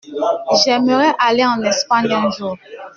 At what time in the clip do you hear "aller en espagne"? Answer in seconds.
1.19-2.11